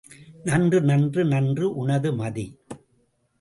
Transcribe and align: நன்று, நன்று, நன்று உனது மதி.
நன்று, 0.43 0.81
நன்று, 0.81 1.25
நன்று 1.25 1.75
உனது 1.75 2.15
மதி. 2.15 2.59